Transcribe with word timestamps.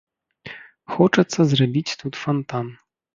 Хочацца 0.93 1.39
зрабіць 1.51 1.97
тут 2.01 2.13
фантан. 2.23 2.65